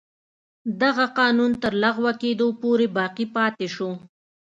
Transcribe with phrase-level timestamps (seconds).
[0.81, 3.89] دغه قانون تر لغوه کېدو پورې باقي پاتې شو.